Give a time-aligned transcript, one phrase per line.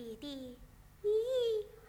[0.00, 0.56] 弟弟
[1.02, 1.10] 你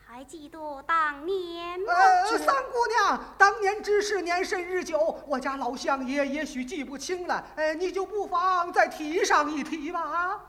[0.06, 1.94] 还记得当年吗？
[2.37, 10.02] 三姑娘当年之事年甚日久我家老相爷也许记不清了哎你就不妨再提上一提吧。
[10.02, 10.42] 啊。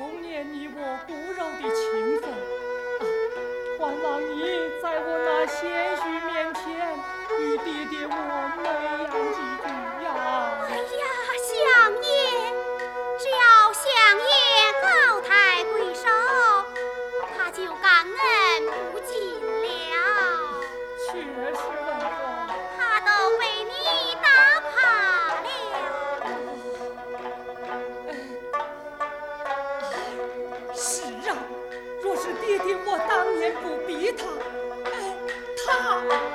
[0.00, 2.32] 重念你我骨肉的情分，
[3.78, 4.32] 还、望你
[4.82, 5.60] 在我那贤
[5.98, 6.64] 婿面前
[7.38, 8.16] 与爹爹我
[8.56, 9.49] 美言几句。
[35.80, 36.29] Não!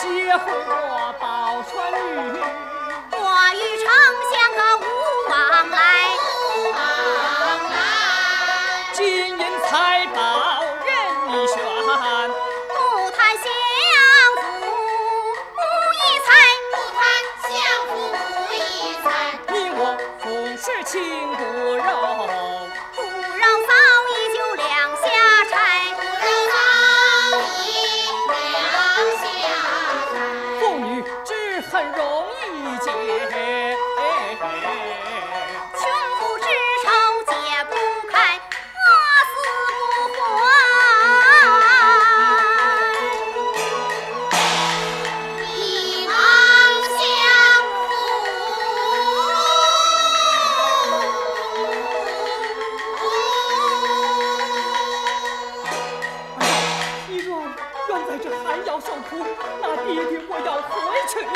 [0.00, 0.06] 结
[0.36, 2.38] 婚我报春雨，
[3.10, 3.16] 我
[3.52, 3.84] 与丞
[4.30, 4.80] 相可无
[5.28, 5.34] 往
[5.70, 5.76] 来。
[6.14, 6.22] 无
[6.70, 6.78] 往
[7.68, 7.76] 来。
[8.92, 10.16] 金银财宝
[10.86, 10.88] 任
[11.26, 12.78] 你选，不
[13.10, 13.44] 谈相
[14.36, 14.38] 府
[15.50, 15.58] 无
[15.94, 16.28] 一财，
[16.70, 16.98] 不谈
[17.42, 17.50] 相
[17.88, 18.14] 府无
[18.54, 18.56] 一
[19.02, 19.04] 财。
[19.48, 19.82] 你我
[20.22, 20.24] 同
[20.56, 20.94] 是亲
[21.34, 21.42] 骨
[21.74, 22.27] 肉。
[31.78, 32.17] 在
[58.18, 59.24] 这还要受苦，
[59.62, 60.70] 那爹爹我要回
[61.08, 61.28] 去了。